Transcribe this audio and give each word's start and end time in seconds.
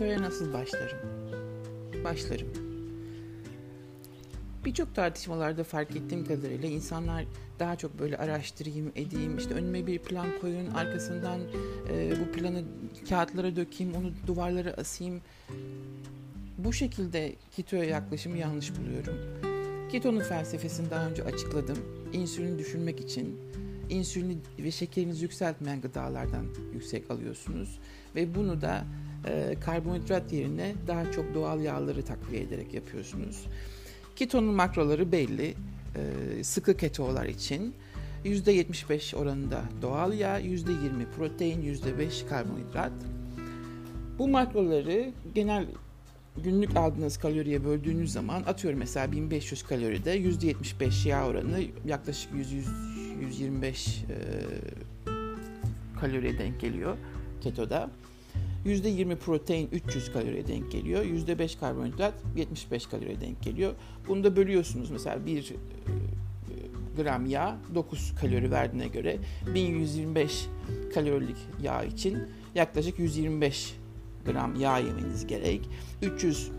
Keto'ya 0.00 0.22
nasıl 0.22 0.52
başlarım? 0.52 0.98
Başlarım. 2.04 2.48
Birçok 4.64 4.94
tartışmalarda 4.94 5.64
fark 5.64 5.96
ettiğim 5.96 6.24
kadarıyla 6.24 6.68
insanlar 6.68 7.24
daha 7.58 7.76
çok 7.76 7.98
böyle 7.98 8.16
araştırayım, 8.16 8.92
edeyim, 8.96 9.38
işte 9.38 9.54
önüme 9.54 9.86
bir 9.86 9.98
plan 9.98 10.28
koyun, 10.40 10.66
arkasından 10.66 11.40
e, 11.92 12.14
bu 12.20 12.32
planı 12.32 12.64
kağıtlara 13.08 13.56
dökeyim, 13.56 13.94
onu 13.94 14.12
duvarlara 14.26 14.70
asayım. 14.70 15.20
Bu 16.58 16.72
şekilde 16.72 17.34
ketoya 17.56 17.84
yaklaşımı 17.84 18.36
yanlış 18.36 18.72
buluyorum. 18.76 19.14
Keto'nun 19.92 20.20
felsefesini 20.20 20.90
daha 20.90 21.08
önce 21.08 21.24
açıkladım. 21.24 21.78
İnsülin 22.12 22.58
düşürmek 22.58 23.00
için 23.00 23.40
insülin 23.90 24.42
ve 24.58 24.70
şekerinizi 24.70 25.22
yükseltmeyen 25.22 25.80
gıdalardan 25.80 26.46
yüksek 26.74 27.10
alıyorsunuz 27.10 27.78
ve 28.14 28.34
bunu 28.34 28.60
da 28.60 28.84
e, 29.26 29.56
karbonhidrat 29.60 30.32
yerine 30.32 30.74
daha 30.86 31.12
çok 31.12 31.34
doğal 31.34 31.60
yağları 31.60 32.04
takviye 32.04 32.42
ederek 32.42 32.74
yapıyorsunuz. 32.74 33.46
Keto'nun 34.16 34.54
makroları 34.54 35.12
belli. 35.12 35.54
E, 35.96 36.44
sıkı 36.44 36.76
ketolar 36.76 37.26
için 37.26 37.74
%75 38.24 39.16
oranında 39.16 39.62
doğal 39.82 40.12
yağ, 40.12 40.40
%20 40.40 40.66
protein, 41.16 41.62
%5 41.62 42.28
karbonhidrat. 42.28 42.92
Bu 44.18 44.28
makroları 44.28 45.12
genel 45.34 45.66
günlük 46.44 46.76
aldığınız 46.76 47.16
kaloriye 47.16 47.64
böldüğünüz 47.64 48.12
zaman 48.12 48.42
atıyorum 48.42 48.78
mesela 48.78 49.12
1500 49.12 49.62
kaloride 49.62 50.18
%75 50.18 51.08
yağ 51.08 51.26
oranı 51.26 51.60
yaklaşık 51.86 52.34
100, 52.34 52.52
100 52.52 52.66
125 53.20 53.86
e, 53.86 54.16
kaloriye 56.00 56.38
denk 56.38 56.60
geliyor 56.60 56.96
ketoda. 57.40 57.90
%20 58.66 59.16
protein 59.16 59.68
300 59.72 60.12
kaloriye 60.12 60.46
denk 60.46 60.72
geliyor. 60.72 61.04
%5 61.04 61.60
karbonhidrat 61.60 62.14
75 62.36 62.86
kaloriye 62.86 63.20
denk 63.20 63.42
geliyor. 63.42 63.72
Bunu 64.08 64.24
da 64.24 64.36
bölüyorsunuz. 64.36 64.90
Mesela 64.90 65.26
1 65.26 65.50
e, 65.50 67.02
gram 67.02 67.26
yağ 67.26 67.58
9 67.74 68.14
kalori 68.20 68.50
verdiğine 68.50 68.88
göre 68.88 69.18
1125 69.54 70.46
kalorilik 70.94 71.36
yağ 71.62 71.84
için 71.84 72.18
yaklaşık 72.54 72.98
125 72.98 73.74
gram 74.26 74.60
yağ 74.60 74.78
yemeniz 74.78 75.26
gerek. 75.26 75.68
300 76.02 76.50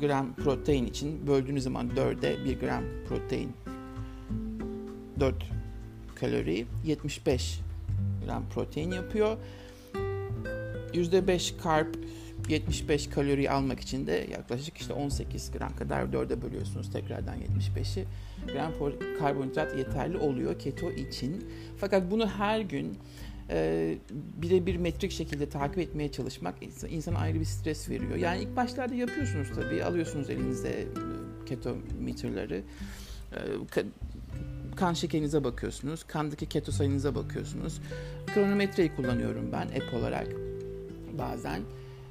gram 0.00 0.34
protein 0.34 0.86
için 0.86 1.26
böldüğünüz 1.26 1.64
zaman 1.64 1.88
4'e 1.88 2.44
1 2.44 2.60
gram 2.60 2.84
protein 3.08 3.52
4 5.20 5.34
kalori 6.14 6.66
75 6.84 7.60
gram 8.24 8.44
protein 8.48 8.92
yapıyor. 8.92 9.36
%5 10.94 11.62
karp 11.62 11.96
75 12.48 13.06
kalori 13.06 13.50
almak 13.50 13.80
için 13.80 14.06
de 14.06 14.26
yaklaşık 14.30 14.78
işte 14.78 14.92
18 14.92 15.50
gram 15.50 15.76
kadar 15.76 16.02
4'e 16.02 16.42
bölüyorsunuz 16.42 16.90
tekrardan 16.92 17.36
75'i. 17.38 18.04
Gram 18.52 18.72
karbonhidrat 19.18 19.78
yeterli 19.78 20.18
oluyor 20.18 20.58
keto 20.58 20.90
için. 20.90 21.44
Fakat 21.76 22.10
bunu 22.10 22.28
her 22.28 22.60
gün 22.60 22.98
e, 23.50 23.98
birebir 24.12 24.76
metrik 24.76 25.12
şekilde 25.12 25.48
takip 25.48 25.78
etmeye 25.78 26.12
çalışmak 26.12 26.54
insana 26.90 27.18
ayrı 27.18 27.40
bir 27.40 27.44
stres 27.44 27.88
veriyor. 27.88 28.16
Yani 28.16 28.42
ilk 28.42 28.56
başlarda 28.56 28.94
yapıyorsunuz 28.94 29.48
tabii. 29.54 29.84
Alıyorsunuz 29.84 30.30
elinize 30.30 30.86
keto 31.46 31.76
meterleri. 32.00 32.62
E, 33.32 33.38
kan 34.76 34.92
şekerinize 34.92 35.44
bakıyorsunuz. 35.44 36.04
Kandaki 36.04 36.46
keto 36.46 36.72
sayınıza 36.72 37.14
bakıyorsunuz. 37.14 37.80
Kronometreyi 38.34 38.96
kullanıyorum 38.96 39.52
ben 39.52 39.66
app 39.66 39.94
olarak 39.94 40.53
bazen. 41.18 41.60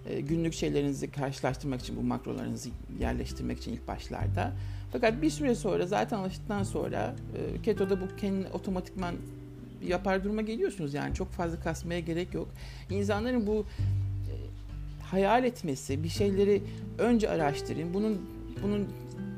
E, 0.09 0.21
günlük 0.21 0.53
şeylerinizi 0.53 1.11
karşılaştırmak 1.11 1.81
için 1.81 1.95
bu 1.97 2.01
makrolarınızı 2.01 2.69
yerleştirmek 2.99 3.57
için 3.57 3.73
ilk 3.73 3.87
başlarda. 3.87 4.53
Fakat 4.91 5.21
bir 5.21 5.29
süre 5.29 5.55
sonra 5.55 5.87
zaten 5.87 6.17
alıştıktan 6.17 6.63
sonra 6.63 7.15
e, 7.37 7.61
ketoda 7.61 8.01
bu 8.01 8.15
kendini 8.15 8.47
otomatikman 8.47 9.15
yapar 9.87 10.23
duruma 10.23 10.41
geliyorsunuz 10.41 10.93
yani 10.93 11.15
çok 11.15 11.31
fazla 11.31 11.59
kasmaya 11.59 11.99
gerek 11.99 12.33
yok. 12.33 12.47
İnsanların 12.89 13.47
bu 13.47 13.65
e, 14.29 14.33
hayal 15.03 15.43
etmesi, 15.43 16.03
bir 16.03 16.09
şeyleri 16.09 16.63
önce 16.97 17.29
araştırın, 17.29 17.93
bunun 17.93 18.21
bunun 18.63 18.87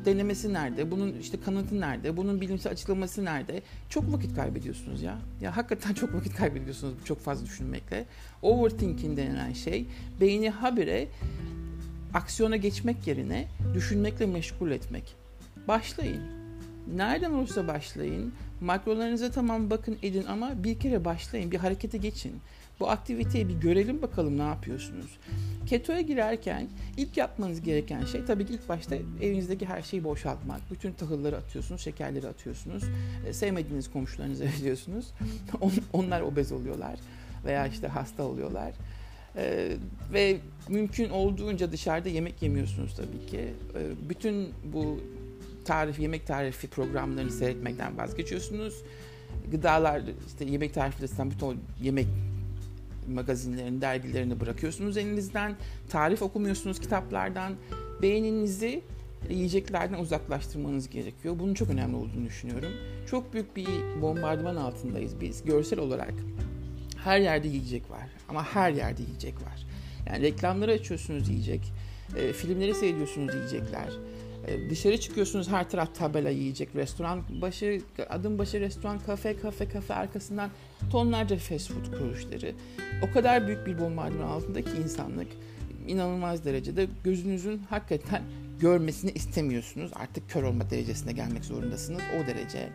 denemesi 0.05 0.53
nerede? 0.53 0.91
Bunun 0.91 1.13
işte 1.21 1.39
kanıtı 1.45 1.79
nerede? 1.79 2.17
Bunun 2.17 2.41
bilimsel 2.41 2.71
açıklaması 2.71 3.25
nerede? 3.25 3.61
Çok 3.89 4.13
vakit 4.13 4.35
kaybediyorsunuz 4.35 5.01
ya. 5.01 5.17
Ya 5.41 5.57
hakikaten 5.57 5.93
çok 5.93 6.13
vakit 6.13 6.35
kaybediyorsunuz 6.35 6.93
çok 7.05 7.19
fazla 7.19 7.45
düşünmekle. 7.45 8.05
Overthinking 8.41 9.17
denilen 9.17 9.53
şey 9.53 9.85
beyni 10.21 10.49
habire 10.49 11.07
aksiyona 12.13 12.55
geçmek 12.55 13.07
yerine 13.07 13.47
düşünmekle 13.73 14.25
meşgul 14.25 14.71
etmek. 14.71 15.15
Başlayın. 15.67 16.21
Nereden 16.95 17.31
olursa 17.31 17.67
başlayın. 17.67 18.33
Makrolarınıza 18.61 19.31
tamam 19.31 19.69
bakın 19.69 19.97
edin 20.01 20.25
ama 20.29 20.63
bir 20.63 20.79
kere 20.79 21.05
başlayın. 21.05 21.51
Bir 21.51 21.57
harekete 21.57 21.97
geçin. 21.97 22.41
Bu 22.79 22.89
aktiviteyi 22.89 23.47
bir 23.47 23.53
görelim 23.53 24.01
bakalım 24.01 24.37
ne 24.37 24.43
yapıyorsunuz. 24.43 25.17
Ketoya 25.65 26.01
girerken 26.01 26.67
ilk 26.97 27.17
yapmanız 27.17 27.61
gereken 27.61 28.05
şey 28.05 28.25
tabii 28.25 28.45
ki 28.45 28.53
ilk 28.53 28.69
başta 28.69 28.95
evinizdeki 29.21 29.65
her 29.65 29.81
şeyi 29.81 30.03
boşaltmak. 30.03 30.61
Bütün 30.71 30.93
tahılları 30.93 31.37
atıyorsunuz, 31.37 31.81
şekerleri 31.81 32.27
atıyorsunuz. 32.27 32.83
E, 33.27 33.33
sevmediğiniz 33.33 33.91
komşularınıza 33.91 34.43
veriyorsunuz. 34.59 35.11
onlar 35.93 36.21
obez 36.21 36.51
oluyorlar 36.51 36.99
veya 37.45 37.67
işte 37.67 37.87
hasta 37.87 38.23
oluyorlar. 38.23 38.73
Ee, 39.37 39.71
ve 40.13 40.37
mümkün 40.69 41.09
olduğunca 41.09 41.71
dışarıda 41.71 42.09
yemek 42.09 42.41
yemiyorsunuz 42.41 42.95
tabii 42.95 43.31
ki. 43.31 43.39
Ee, 43.75 44.09
bütün 44.09 44.49
bu 44.73 44.99
tarif, 45.65 45.99
yemek 45.99 46.27
tarifi 46.27 46.67
programlarını 46.67 47.31
seyretmekten 47.31 47.97
vazgeçiyorsunuz. 47.97 48.81
Gıdalar, 49.51 50.01
işte 50.27 50.45
yemek 50.45 50.73
tarifi 50.73 51.03
listesinden 51.03 51.31
bütün 51.31 51.59
yemek 51.81 52.07
magazinlerini, 53.13 53.81
dergilerini 53.81 54.39
bırakıyorsunuz 54.39 54.97
elinizden. 54.97 55.55
Tarif 55.89 56.21
okumuyorsunuz 56.21 56.79
kitaplardan. 56.79 57.53
Beyninizi 58.01 58.81
yiyeceklerden 59.29 59.99
uzaklaştırmanız 59.99 60.89
gerekiyor. 60.89 61.35
Bunun 61.39 61.53
çok 61.53 61.69
önemli 61.69 61.95
olduğunu 61.95 62.25
düşünüyorum. 62.25 62.71
Çok 63.09 63.33
büyük 63.33 63.55
bir 63.55 63.67
bombardıman 64.01 64.55
altındayız 64.55 65.21
biz. 65.21 65.45
Görsel 65.45 65.79
olarak 65.79 66.13
her 67.03 67.19
yerde 67.19 67.47
yiyecek 67.47 67.91
var. 67.91 68.07
Ama 68.29 68.43
her 68.43 68.71
yerde 68.71 69.03
yiyecek 69.03 69.35
var. 69.35 69.65
Yani 70.07 70.21
reklamları 70.21 70.71
açıyorsunuz 70.71 71.29
yiyecek. 71.29 71.73
E, 72.17 72.33
filmleri 72.33 72.75
seyrediyorsunuz 72.75 73.35
yiyecekler. 73.35 73.89
E, 74.47 74.69
dışarı 74.69 74.97
çıkıyorsunuz 74.97 75.47
her 75.49 75.69
taraf 75.69 75.95
tabela 75.95 76.29
yiyecek. 76.29 76.75
Restoran 76.75 77.23
başı, 77.41 77.81
adım 78.09 78.37
başı 78.37 78.59
restoran, 78.59 78.99
kafe, 78.99 79.37
kafe, 79.37 79.69
kafe 79.69 79.93
arkasından 79.93 80.49
tonlarca 80.91 81.37
fast 81.37 81.71
food 81.71 81.97
kuruluşları. 81.97 82.53
O 83.01 83.13
kadar 83.13 83.47
büyük 83.47 83.67
bir 83.67 83.79
bombardıman 83.79 84.27
altındaki 84.27 84.69
insanlık 84.83 85.27
inanılmaz 85.87 86.45
derecede 86.45 86.87
gözünüzün 87.03 87.57
hakikaten 87.69 88.23
görmesini 88.59 89.11
istemiyorsunuz. 89.11 89.91
Artık 89.95 90.29
kör 90.29 90.43
olma 90.43 90.69
derecesine 90.69 91.11
gelmek 91.11 91.45
zorundasınız. 91.45 92.01
O 92.17 92.27
derece 92.27 92.69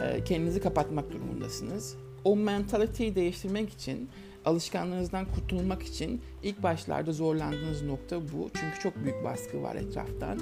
e, 0.00 0.24
kendinizi 0.24 0.60
kapatmak 0.60 1.12
durumundasınız. 1.12 1.96
O 2.24 2.36
mentaliteyi 2.36 3.14
değiştirmek 3.14 3.70
için 3.70 4.08
alışkanlığınızdan 4.44 5.26
kurtulmak 5.34 5.82
için 5.82 6.20
ilk 6.42 6.62
başlarda 6.62 7.12
zorlandığınız 7.12 7.82
nokta 7.82 8.20
bu. 8.22 8.50
Çünkü 8.54 8.80
çok 8.82 9.04
büyük 9.04 9.24
baskı 9.24 9.62
var 9.62 9.76
etraftan. 9.76 10.40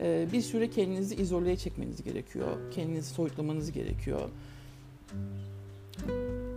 E, 0.00 0.26
bir 0.32 0.40
süre 0.40 0.70
kendinizi 0.70 1.14
izoleye 1.14 1.56
çekmeniz 1.56 2.02
gerekiyor. 2.02 2.70
Kendinizi 2.70 3.14
soyutlamanız 3.14 3.72
gerekiyor. 3.72 4.20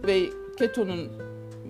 Ve 0.08 0.30
ketonun 0.58 1.10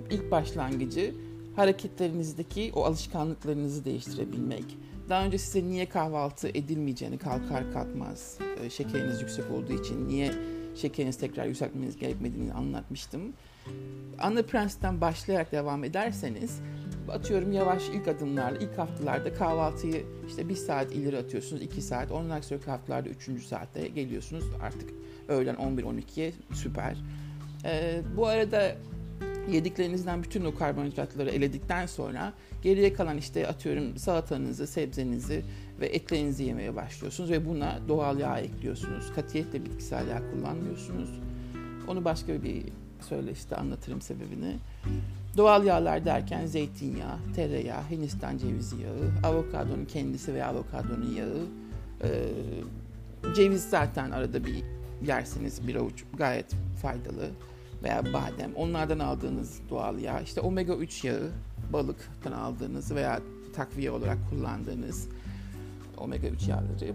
ilk 0.09 0.31
başlangıcı 0.31 1.15
hareketlerinizdeki 1.55 2.71
o 2.75 2.83
alışkanlıklarınızı 2.83 3.85
değiştirebilmek. 3.85 4.65
Daha 5.09 5.25
önce 5.25 5.37
size 5.37 5.63
niye 5.63 5.85
kahvaltı 5.85 6.47
edilmeyeceğini 6.47 7.17
kalkar 7.17 7.73
kalkmaz 7.73 8.37
e, 8.63 8.69
şekeriniz 8.69 9.21
yüksek 9.21 9.51
olduğu 9.51 9.73
için 9.73 10.07
niye 10.07 10.31
şekerinizi 10.75 11.19
tekrar 11.19 11.45
yükseltmeniz 11.45 11.97
gerekmediğini 11.97 12.53
anlatmıştım. 12.53 13.33
Ana 14.19 14.43
prensipten 14.43 15.01
başlayarak 15.01 15.51
devam 15.51 15.83
ederseniz 15.83 16.59
atıyorum 17.09 17.51
yavaş 17.51 17.89
ilk 17.89 18.07
adımlarla 18.07 18.57
ilk 18.57 18.77
haftalarda 18.77 19.33
kahvaltıyı 19.33 20.05
işte 20.27 20.49
bir 20.49 20.55
saat 20.55 20.91
ileri 20.91 21.17
atıyorsunuz 21.17 21.61
iki 21.61 21.81
saat 21.81 22.11
ondan 22.11 22.41
sonra 22.41 22.59
haftalarda 22.65 23.09
üçüncü 23.09 23.43
saatte 23.43 23.87
geliyorsunuz 23.87 24.43
artık 24.61 24.89
öğlen 25.27 25.55
11-12'ye 25.55 26.33
süper. 26.53 26.97
Ee, 27.65 28.01
bu 28.17 28.27
arada 28.27 28.75
yediklerinizden 29.51 30.23
bütün 30.23 30.45
o 30.45 30.55
karbonhidratları 30.55 31.29
eledikten 31.29 31.85
sonra 31.85 32.33
geriye 32.61 32.93
kalan 32.93 33.17
işte 33.17 33.47
atıyorum 33.47 33.97
salatanızı, 33.97 34.67
sebzenizi 34.67 35.43
ve 35.79 35.85
etlerinizi 35.87 36.43
yemeye 36.43 36.75
başlıyorsunuz 36.75 37.31
ve 37.31 37.45
buna 37.45 37.79
doğal 37.87 38.19
yağ 38.19 38.39
ekliyorsunuz. 38.39 39.13
Katiyetle 39.15 39.65
bitkisel 39.65 40.07
yağ 40.07 40.31
kullanmıyorsunuz. 40.31 41.09
Onu 41.87 42.05
başka 42.05 42.43
bir 42.43 42.63
söyleşte 43.01 43.55
anlatırım 43.55 44.01
sebebini. 44.01 44.55
Doğal 45.37 45.65
yağlar 45.65 46.05
derken 46.05 46.45
zeytinyağı, 46.45 47.17
tereyağı, 47.35 47.81
hindistan 47.91 48.37
cevizi 48.37 48.75
yağı, 48.81 49.31
avokadonun 49.33 49.85
kendisi 49.85 50.33
veya 50.33 50.47
avokadonun 50.47 51.15
yağı, 51.15 51.45
e, 52.03 52.09
ceviz 53.35 53.69
zaten 53.69 54.11
arada 54.11 54.45
bir 54.45 54.63
yersiniz 55.05 55.67
bir 55.67 55.75
avuç 55.75 56.03
gayet 56.17 56.55
faydalı. 56.81 57.29
Veya 57.83 58.03
badem. 58.13 58.55
Onlardan 58.55 58.99
aldığınız 58.99 59.59
doğal 59.69 59.99
yağ, 59.99 60.21
işte 60.21 60.41
omega 60.41 60.73
3 60.73 61.03
yağı, 61.03 61.31
balıktan 61.73 62.31
aldığınız 62.31 62.95
veya 62.95 63.19
takviye 63.55 63.91
olarak 63.91 64.17
kullandığınız 64.29 65.07
omega 65.97 66.27
3 66.27 66.47
yağları. 66.47 66.93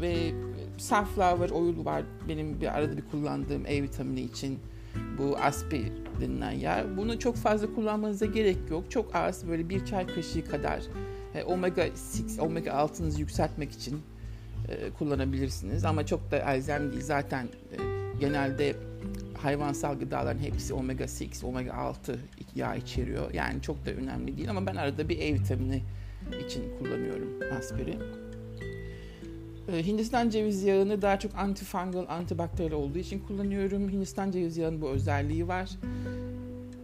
Ve 0.00 0.32
sunflower 0.78 1.50
oil 1.50 1.84
var. 1.84 2.02
Benim 2.28 2.60
bir 2.60 2.78
arada 2.78 2.96
bir 2.96 3.02
kullandığım 3.10 3.66
E 3.66 3.82
vitamini 3.82 4.20
için 4.20 4.58
bu 5.18 5.38
aspi 5.38 5.92
denilen 6.20 6.50
yağ. 6.50 6.86
Bunu 6.96 7.18
çok 7.18 7.36
fazla 7.36 7.74
kullanmanıza 7.74 8.26
gerek 8.26 8.58
yok. 8.70 8.90
Çok 8.90 9.14
az 9.14 9.48
böyle 9.48 9.68
bir 9.68 9.84
çay 9.86 10.06
kaşığı 10.06 10.44
kadar 10.44 10.82
e, 11.34 11.42
omega 11.42 11.82
6, 11.82 12.42
omega 12.42 12.70
6'nızı 12.70 13.20
yükseltmek 13.20 13.72
için 13.72 14.02
e, 14.68 14.90
kullanabilirsiniz. 14.90 15.84
Ama 15.84 16.06
çok 16.06 16.30
da 16.30 16.36
elzem 16.36 16.92
değil. 16.92 17.02
Zaten 17.02 17.44
e, 17.44 17.76
genelde 18.20 18.76
hayvansal 19.42 19.98
gıdaların 19.98 20.38
hepsi 20.38 20.74
omega 20.74 21.04
6, 21.04 21.46
omega 21.46 21.74
6 21.74 22.18
yağ 22.54 22.74
içeriyor. 22.74 23.34
Yani 23.34 23.62
çok 23.62 23.86
da 23.86 23.90
önemli 23.90 24.36
değil 24.36 24.50
ama 24.50 24.66
ben 24.66 24.76
arada 24.76 25.08
bir 25.08 25.18
E 25.18 25.34
vitamini 25.34 25.82
için 26.46 26.78
kullanıyorum 26.78 27.28
aspirin. 27.58 28.27
Ee, 29.68 29.86
Hindistan 29.86 30.30
ceviz 30.30 30.62
yağını 30.62 31.02
daha 31.02 31.18
çok 31.18 31.34
antifungal, 31.34 32.04
antibakteriyel 32.08 32.74
olduğu 32.74 32.98
için 32.98 33.18
kullanıyorum. 33.18 33.90
Hindistan 33.90 34.30
ceviz 34.30 34.56
yağının 34.56 34.80
bu 34.80 34.88
özelliği 34.88 35.48
var. 35.48 35.70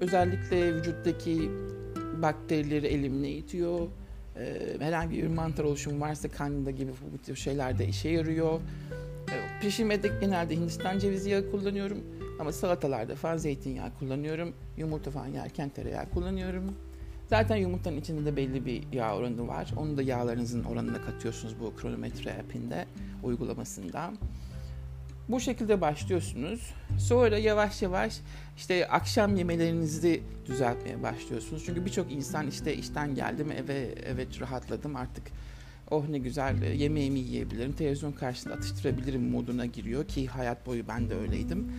Özellikle 0.01 0.75
vücuttaki 0.75 1.51
bakterileri 2.23 2.87
elimine 2.87 3.31
itiyor. 3.31 3.89
Ee, 4.37 4.77
herhangi 4.79 5.23
bir 5.23 5.29
mantar 5.29 5.65
oluşumu 5.65 6.01
varsa 6.01 6.29
kanında 6.29 6.71
gibi 6.71 6.93
bu 7.13 7.19
tür 7.19 7.37
şeylerde 7.37 7.87
işe 7.87 8.09
yarıyor. 8.09 8.61
Ee, 9.31 9.61
pişirmede 9.61 10.11
genelde 10.21 10.57
Hindistan 10.57 10.99
cevizi 10.99 11.31
yağı 11.31 11.51
kullanıyorum. 11.51 11.99
Ama 12.41 12.53
salatalarda 12.53 13.15
falan 13.15 13.37
zeytinyağı 13.37 13.91
kullanıyorum. 13.99 14.55
Yumurta 14.77 15.11
falan 15.11 15.27
yerken 15.27 15.69
tereyağı 15.69 16.11
kullanıyorum. 16.11 16.65
Zaten 17.27 17.57
yumurtanın 17.57 17.97
içinde 17.97 18.25
de 18.25 18.37
belli 18.37 18.67
bir 18.67 18.93
yağ 18.93 19.17
oranı 19.17 19.49
var. 19.49 19.71
Onu 19.77 19.97
da 19.97 20.03
yağlarınızın 20.03 20.65
oranına 20.65 21.03
katıyorsunuz 21.03 21.55
bu 21.61 21.77
kronometre 21.77 22.33
app'inde, 22.33 22.87
uygulamasında. 23.23 24.13
Bu 25.29 25.41
şekilde 25.41 25.81
başlıyorsunuz. 25.81 26.75
Sonra 26.99 27.39
yavaş 27.39 27.83
yavaş 27.83 28.21
işte 28.57 28.89
akşam 28.89 29.37
yemelerinizi 29.37 30.23
düzeltmeye 30.47 31.03
başlıyorsunuz. 31.03 31.63
Çünkü 31.67 31.85
birçok 31.85 32.13
insan 32.13 32.47
işte 32.47 32.77
işten 32.77 33.15
geldim 33.15 33.53
eve 33.53 33.95
evet 34.07 34.41
rahatladım 34.41 34.97
artık 34.97 35.25
oh 35.91 36.09
ne 36.09 36.19
güzel 36.19 36.63
yemeğimi 36.63 37.21
yiyebilirim, 37.21 37.73
televizyon 37.73 38.13
karşısında 38.13 38.55
atıştırabilirim 38.55 39.31
moduna 39.31 39.67
giriyor 39.67 40.09
ki 40.09 40.27
hayat 40.27 40.67
boyu 40.67 40.89
ben 40.89 41.11
de 41.11 41.15
öyleydim. 41.15 41.73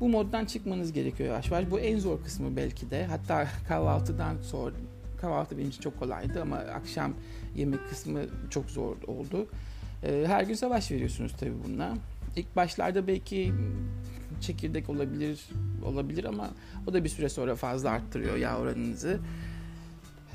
Bu 0.00 0.08
moddan 0.08 0.44
çıkmanız 0.44 0.92
gerekiyor 0.92 1.28
yavaş 1.28 1.50
yavaş. 1.50 1.70
Bu 1.70 1.80
en 1.80 1.98
zor 1.98 2.22
kısmı 2.24 2.56
belki 2.56 2.90
de. 2.90 3.06
Hatta 3.06 3.48
kahvaltıdan 3.68 4.36
sonra 4.42 4.74
kahvaltı 5.20 5.58
benim 5.58 5.68
için 5.68 5.80
çok 5.80 5.98
kolaydı 5.98 6.42
ama 6.42 6.56
akşam 6.56 7.14
yemek 7.56 7.88
kısmı 7.88 8.20
çok 8.50 8.70
zor 8.70 8.96
oldu. 9.06 9.46
Ee, 10.04 10.24
her 10.26 10.42
gün 10.42 10.54
savaş 10.54 10.90
veriyorsunuz 10.90 11.32
tabii 11.40 11.54
bununla. 11.64 11.94
İlk 12.36 12.56
başlarda 12.56 13.06
belki 13.06 13.52
çekirdek 14.40 14.88
olabilir 14.88 15.48
olabilir 15.84 16.24
ama 16.24 16.50
o 16.86 16.92
da 16.92 17.04
bir 17.04 17.08
süre 17.08 17.28
sonra 17.28 17.56
fazla 17.56 17.90
arttırıyor 17.90 18.36
yağ 18.36 18.58
oranınızı. 18.58 19.20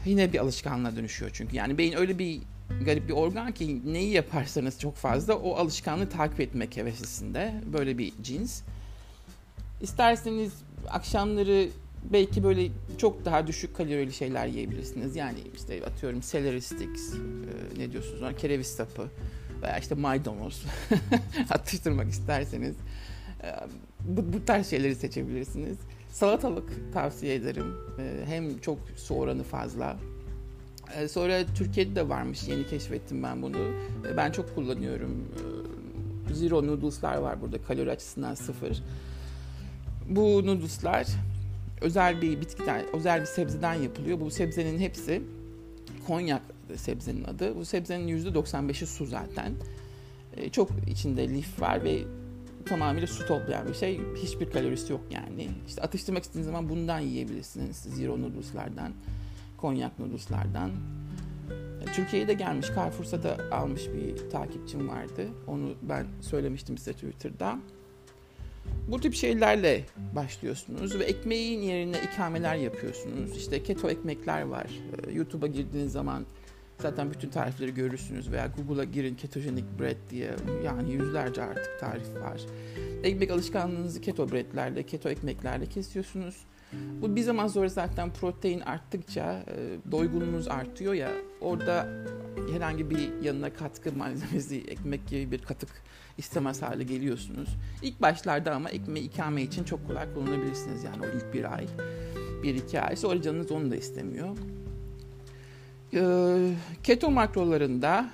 Yine 0.06 0.33
bir 0.33 0.39
alışkanlığa 0.39 0.95
dönüşüyor 0.95 1.31
çünkü. 1.33 1.56
Yani 1.56 1.77
beyin 1.77 1.94
öyle 1.94 2.19
bir 2.19 2.39
garip 2.86 3.07
bir 3.07 3.13
organ 3.13 3.51
ki 3.51 3.81
neyi 3.94 4.12
yaparsanız 4.12 4.80
çok 4.80 4.95
fazla 4.95 5.36
o 5.36 5.56
alışkanlığı 5.56 6.10
takip 6.10 6.39
etmek 6.39 6.77
heveslisinde. 6.77 7.54
Böyle 7.74 7.98
bir 7.98 8.13
cins. 8.21 8.62
İsterseniz 9.83 10.53
akşamları 10.89 11.69
belki 12.13 12.44
böyle 12.44 12.69
çok 12.97 13.25
daha 13.25 13.47
düşük 13.47 13.75
kalorili 13.75 14.13
şeyler 14.13 14.47
yiyebilirsiniz. 14.47 15.15
Yani 15.15 15.38
işte 15.56 15.85
atıyorum 15.85 16.19
celery 16.31 16.62
sticks, 16.62 17.13
e, 17.13 17.80
ne 17.80 17.91
diyorsunuz 17.91 18.21
ona, 18.21 18.35
kereviz 18.35 18.68
sapı 18.68 19.07
veya 19.62 19.77
işte 19.77 19.95
maydanoz 19.95 20.63
atıştırmak 21.50 22.09
isterseniz 22.09 22.75
e, 23.44 23.47
bu, 24.00 24.33
bu 24.33 24.45
tarz 24.45 24.69
şeyleri 24.69 24.95
seçebilirsiniz. 24.95 25.77
Salatalık 26.12 26.94
tavsiye 26.94 27.36
ederim. 27.36 27.75
E, 28.00 28.25
hem 28.25 28.59
çok 28.59 28.77
su 28.95 29.15
oranı 29.15 29.44
fazla. 29.44 29.97
E, 30.97 31.07
sonra 31.07 31.45
Türkiye'de 31.56 31.95
de 31.95 32.09
varmış. 32.09 32.47
Yeni 32.47 32.68
keşfettim 32.68 33.24
ben 33.24 33.41
bunu. 33.41 33.57
E, 34.07 34.18
ben 34.18 34.31
çok 34.31 34.56
kullanıyorum. 34.56 35.27
E, 36.29 36.33
Zero 36.33 36.68
noodles'lar 36.68 37.18
var 37.18 37.41
burada. 37.41 37.62
Kalori 37.62 37.91
açısından 37.91 38.36
sıfır. 38.36 38.83
Bu 40.09 40.45
noodles'lar 40.45 41.07
özel 41.81 42.21
bir 42.21 42.41
bitkiden, 42.41 42.95
özel 42.95 43.21
bir 43.21 43.25
sebzeden 43.25 43.73
yapılıyor. 43.73 44.19
Bu 44.19 44.31
sebzenin 44.31 44.79
hepsi 44.79 45.21
konyak 46.07 46.41
sebzenin 46.75 47.23
adı. 47.23 47.55
Bu 47.55 47.65
sebzenin 47.65 48.07
%95'i 48.07 48.88
su 48.88 49.05
zaten. 49.05 49.53
Ee, 50.38 50.50
çok 50.50 50.69
içinde 50.88 51.29
lif 51.29 51.61
var 51.61 51.83
ve 51.83 52.03
tamamıyla 52.65 53.07
su 53.07 53.27
toplayan 53.27 53.67
bir 53.67 53.73
şey. 53.73 54.01
Hiçbir 54.15 54.51
kalorisi 54.51 54.91
yok 54.91 55.01
yani. 55.11 55.50
İşte 55.67 55.81
atıştırmak 55.81 56.23
istediğiniz 56.23 56.45
zaman 56.45 56.69
bundan 56.69 57.00
yiyebilirsiniz. 57.00 57.77
Zero 57.77 58.21
noodles'lardan, 58.21 58.91
konyak 59.57 60.00
noodles'lardan. 60.00 60.71
Ee, 61.81 61.91
Türkiye'ye 61.94 62.27
de 62.27 62.33
gelmiş, 62.33 62.67
Carrefour'sa 62.75 63.23
da 63.23 63.38
almış 63.51 63.81
bir 63.88 64.29
takipçim 64.29 64.89
vardı. 64.89 65.27
Onu 65.47 65.73
ben 65.81 66.05
söylemiştim 66.21 66.77
size 66.77 66.94
Twitter'da. 66.94 67.59
Bu 68.88 69.00
tip 69.00 69.13
şeylerle 69.13 69.83
başlıyorsunuz 70.15 71.00
ve 71.00 71.04
ekmeğin 71.04 71.62
yerine 71.62 71.98
ikameler 72.13 72.56
yapıyorsunuz. 72.56 73.38
İşte 73.38 73.63
keto 73.63 73.89
ekmekler 73.89 74.42
var. 74.42 74.68
Ee, 75.07 75.12
YouTube'a 75.12 75.48
girdiğiniz 75.48 75.92
zaman 75.92 76.25
zaten 76.80 77.12
bütün 77.12 77.30
tarifleri 77.30 77.74
görürsünüz 77.74 78.31
veya 78.31 78.48
Google'a 78.57 78.83
girin 78.83 79.15
ketogenic 79.15 79.65
bread 79.80 80.10
diye 80.10 80.31
yani 80.65 80.92
yüzlerce 80.92 81.44
artık 81.44 81.80
tarif 81.80 82.15
var. 82.15 82.42
Ekmek 83.03 83.32
alışkanlığınızı 83.32 84.01
keto 84.01 84.32
breadlerle, 84.32 84.84
keto 84.84 85.10
ekmeklerle 85.10 85.65
kesiyorsunuz. 85.65 86.36
Bu 87.01 87.15
bir 87.15 87.22
zaman 87.22 87.48
sonra 87.48 87.70
zaten 87.70 88.13
protein 88.13 88.60
arttıkça 88.60 89.43
e, 89.48 89.91
doygunluğunuz 89.91 90.48
artıyor 90.48 90.93
ya 90.93 91.12
orada 91.41 91.88
herhangi 92.53 92.89
bir 92.89 93.22
yanına 93.22 93.53
katkı 93.53 93.93
malzemesi 93.98 94.63
ekmek 94.67 95.07
gibi 95.07 95.31
bir 95.31 95.41
katık 95.41 95.69
istemez 96.17 96.62
hale 96.62 96.83
geliyorsunuz. 96.83 97.50
İlk 97.81 98.01
başlarda 98.01 98.55
ama 98.55 98.69
ekmeği 98.69 99.05
ikame 99.05 99.41
için 99.41 99.63
çok 99.63 99.88
kolay 99.88 100.13
kullanabilirsiniz 100.13 100.83
yani 100.83 100.98
o 101.01 101.17
ilk 101.17 101.33
bir 101.33 101.53
ay. 101.55 101.67
Bir 102.43 102.55
iki 102.55 102.81
ay 102.81 102.95
sonra 102.95 103.22
canınız 103.22 103.51
onu 103.51 103.72
da 103.72 103.75
istemiyor. 103.75 104.38
Ee, 105.93 106.53
keto 106.83 107.12
makrolarında 107.12 108.10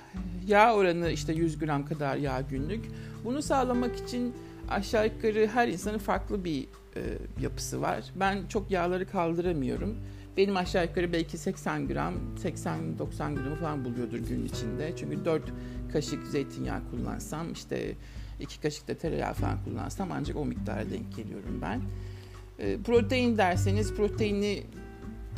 yağ 0.46 0.74
oranı 0.74 1.10
işte 1.10 1.32
100 1.32 1.58
gram 1.58 1.86
kadar 1.86 2.16
yağ 2.16 2.40
günlük. 2.40 2.84
Bunu 3.24 3.42
sağlamak 3.42 3.96
için 3.96 4.34
aşağı 4.68 5.06
yukarı 5.06 5.46
her 5.46 5.68
insanın 5.68 5.98
farklı 5.98 6.44
bir 6.44 6.62
e, 6.96 7.00
yapısı 7.40 7.82
var. 7.82 8.04
Ben 8.16 8.46
çok 8.46 8.70
yağları 8.70 9.06
kaldıramıyorum. 9.08 9.96
Benim 10.36 10.56
aşağı 10.56 10.84
yukarı 10.84 11.12
belki 11.12 11.38
80 11.38 11.88
gram, 11.88 12.14
80-90 12.42 13.34
gramı 13.34 13.54
falan 13.54 13.84
buluyordur 13.84 14.18
gün 14.18 14.46
içinde. 14.46 14.92
Çünkü 14.96 15.24
4 15.24 15.42
kaşık 15.92 16.26
zeytinyağı 16.26 16.80
kullansam, 16.90 17.52
işte 17.52 17.94
2 18.40 18.60
kaşık 18.60 18.88
da 18.88 18.94
tereyağı 18.94 19.34
falan 19.34 19.64
kullansam 19.64 20.12
ancak 20.12 20.36
o 20.36 20.44
miktara 20.44 20.90
denk 20.90 21.16
geliyorum 21.16 21.58
ben. 21.62 21.80
E, 22.58 22.76
protein 22.82 23.38
derseniz 23.38 23.94
proteini 23.94 24.62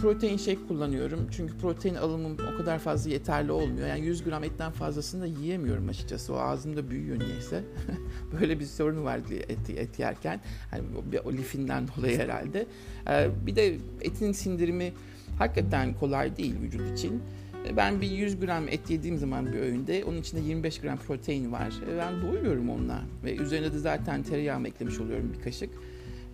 protein 0.02 0.36
shake 0.36 0.66
kullanıyorum. 0.68 1.28
Çünkü 1.36 1.58
protein 1.58 1.94
alımım 1.94 2.36
o 2.54 2.56
kadar 2.56 2.78
fazla 2.78 3.10
yeterli 3.10 3.52
olmuyor. 3.52 3.88
Yani 3.88 4.06
100 4.06 4.24
gram 4.24 4.44
etten 4.44 4.72
fazlasını 4.72 5.22
da 5.22 5.26
yiyemiyorum 5.26 5.88
açıkçası. 5.88 6.34
O 6.34 6.36
ağzımda 6.36 6.90
büyüyor 6.90 7.18
niyeyse. 7.18 7.64
Böyle 8.40 8.60
bir 8.60 8.64
sorun 8.64 9.04
var 9.04 9.20
et, 9.48 9.70
et 9.70 9.98
yerken. 9.98 10.40
Hani 10.70 10.82
o 11.24 11.32
lifinden 11.32 11.88
dolayı 11.96 12.18
herhalde. 12.18 12.66
Ee, 13.08 13.28
bir 13.46 13.56
de 13.56 13.76
etin 14.00 14.32
sindirimi 14.32 14.92
hakikaten 15.38 15.94
kolay 15.94 16.36
değil 16.36 16.54
vücut 16.62 16.98
için. 16.98 17.22
Ee, 17.66 17.76
ben 17.76 18.00
bir 18.00 18.10
100 18.10 18.40
gram 18.40 18.68
et 18.68 18.90
yediğim 18.90 19.18
zaman 19.18 19.46
bir 19.46 19.58
öğünde 19.58 20.04
onun 20.04 20.16
içinde 20.16 20.40
25 20.40 20.80
gram 20.80 20.98
protein 20.98 21.52
var. 21.52 21.72
Ee, 21.88 21.98
ben 21.98 22.22
doyuyorum 22.22 22.70
onunla. 22.70 23.02
Ve 23.24 23.36
üzerine 23.36 23.72
de 23.72 23.78
zaten 23.78 24.22
tereyağı 24.22 24.66
eklemiş 24.66 25.00
oluyorum 25.00 25.32
bir 25.38 25.44
kaşık. 25.44 25.70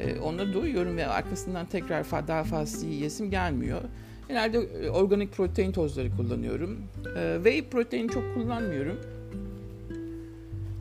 E, 0.00 0.20
onları 0.20 0.52
duyuyorum 0.52 0.96
ve 0.96 1.06
arkasından 1.06 1.66
tekrar 1.66 2.28
daha 2.28 2.44
fazla 2.44 2.86
yiyesim 2.86 3.30
gelmiyor. 3.30 3.80
Genelde 4.28 4.58
e, 4.58 4.90
organik 4.90 5.32
protein 5.32 5.72
tozları 5.72 6.16
kullanıyorum. 6.16 6.78
E, 7.16 7.34
whey 7.36 7.64
protein 7.64 8.08
çok 8.08 8.34
kullanmıyorum. 8.34 9.00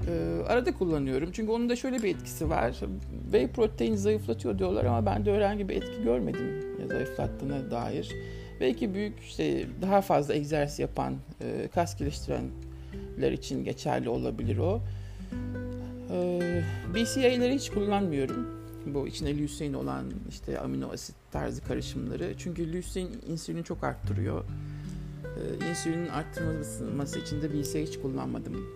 E, 0.08 0.44
arada 0.48 0.74
kullanıyorum 0.74 1.30
çünkü 1.32 1.52
onun 1.52 1.70
da 1.70 1.76
şöyle 1.76 2.04
bir 2.04 2.16
etkisi 2.16 2.50
var. 2.50 2.76
Whey 3.24 3.48
protein 3.48 3.96
zayıflatıyor 3.96 4.60
diyorlar 4.60 4.86
ama 4.86 5.06
ben 5.06 5.26
de 5.26 5.34
herhangi 5.34 5.70
bir 5.70 5.76
etki 5.76 6.04
görmedim 6.04 6.68
zayıflattığına 6.88 7.72
dair. 7.72 8.16
Belki 8.60 8.94
büyük 8.94 9.20
işte 9.20 9.66
daha 9.82 10.02
fazla 10.02 10.34
egzersiz 10.34 10.80
yapan, 10.80 11.16
kas 11.74 11.98
geliştirenler 11.98 13.32
için 13.32 13.64
geçerli 13.64 14.10
olabilir 14.10 14.58
o. 14.58 14.82
BCA'leri 16.94 17.56
hiç 17.56 17.70
kullanmıyorum. 17.70 18.67
Bu 18.94 19.08
içinde 19.08 19.38
leucin 19.38 19.74
olan 19.74 20.06
işte 20.30 20.60
amino 20.60 20.90
asit 20.92 21.16
tarzı 21.32 21.64
karışımları. 21.64 22.34
Çünkü 22.38 22.74
leucin 22.74 23.10
insülini 23.28 23.64
çok 23.64 23.84
arttırıyor. 23.84 24.44
E, 25.24 25.70
insülinin 25.70 26.08
arttırılması 26.08 27.20
için 27.20 27.42
de 27.42 27.54
BCA 27.54 27.80
hiç 27.80 28.00
kullanmadım. 28.00 28.68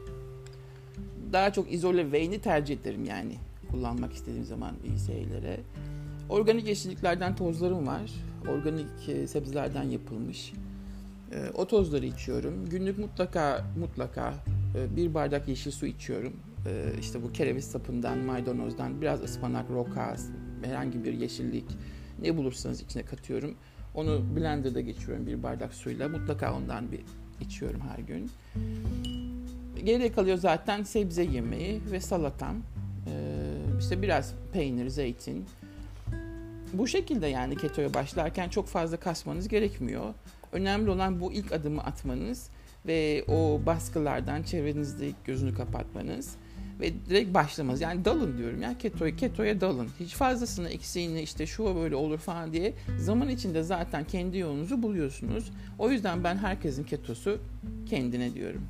Daha 1.33 1.53
çok 1.53 1.73
izole 1.73 2.03
whey'ni 2.03 2.41
tercih 2.41 2.81
ederim 2.81 3.05
yani 3.05 3.35
kullanmak 3.71 4.13
istediğim 4.13 4.45
zaman 4.45 4.71
BCA'lere. 4.83 5.59
Organik 6.29 6.67
yeşilliklerden 6.67 7.35
tozlarım 7.35 7.87
var. 7.87 8.11
Organik 8.49 9.09
e, 9.09 9.27
sebzelerden 9.27 9.83
yapılmış. 9.83 10.53
E, 11.31 11.49
o 11.53 11.67
tozları 11.67 12.05
içiyorum. 12.05 12.69
Günlük 12.69 12.97
mutlaka 12.97 13.65
mutlaka 13.79 14.33
e, 14.75 14.95
bir 14.95 15.13
bardak 15.13 15.47
yeşil 15.47 15.71
su 15.71 15.85
içiyorum. 15.85 16.33
İşte 16.99 17.23
bu 17.23 17.31
kereviz 17.31 17.65
sapından, 17.65 18.17
maydanozdan, 18.17 19.01
biraz 19.01 19.23
ıspanak, 19.23 19.69
roka, 19.69 20.15
herhangi 20.63 21.03
bir 21.03 21.13
yeşillik 21.13 21.65
ne 22.21 22.37
bulursanız 22.37 22.81
içine 22.81 23.03
katıyorum. 23.03 23.55
Onu 23.95 24.35
blenderda 24.35 24.81
geçiyorum 24.81 25.27
bir 25.27 25.43
bardak 25.43 25.73
suyla. 25.73 26.09
Mutlaka 26.09 26.53
ondan 26.53 26.91
bir 26.91 27.01
içiyorum 27.41 27.81
her 27.81 27.99
gün. 27.99 28.31
Geriye 29.83 30.11
kalıyor 30.11 30.37
zaten 30.37 30.83
sebze 30.83 31.23
yemeği 31.23 31.81
ve 31.91 31.99
salatam. 31.99 32.55
İşte 33.79 34.01
biraz 34.01 34.33
peynir, 34.53 34.87
zeytin, 34.87 35.45
bu 36.73 36.87
şekilde 36.87 37.27
yani 37.27 37.57
ketoya 37.57 37.93
başlarken 37.93 38.49
çok 38.49 38.67
fazla 38.67 38.97
kasmanız 38.97 39.47
gerekmiyor. 39.47 40.13
Önemli 40.51 40.89
olan 40.89 41.21
bu 41.21 41.33
ilk 41.33 41.51
adımı 41.51 41.83
atmanız 41.83 42.49
ve 42.87 43.23
o 43.27 43.61
baskılardan 43.65 44.43
çevrenizde 44.43 45.11
gözünü 45.25 45.53
kapatmanız 45.53 46.35
ve 46.81 46.93
direkt 47.09 47.33
başlamanız. 47.33 47.81
Yani 47.81 48.05
dalın 48.05 48.37
diyorum 48.37 48.61
ya 48.61 48.77
ketoya, 48.77 49.15
ketoya 49.15 49.61
dalın. 49.61 49.89
Hiç 49.99 50.13
fazlasını 50.13 50.69
eksiğini 50.69 51.21
işte 51.21 51.45
şu 51.45 51.75
böyle 51.75 51.95
olur 51.95 52.17
falan 52.17 52.53
diye 52.53 52.73
zaman 52.97 53.29
içinde 53.29 53.63
zaten 53.63 54.03
kendi 54.03 54.37
yolunuzu 54.37 54.83
buluyorsunuz. 54.83 55.51
O 55.79 55.91
yüzden 55.91 56.23
ben 56.23 56.37
herkesin 56.37 56.83
ketosu 56.83 57.39
kendine 57.89 58.33
diyorum. 58.33 58.61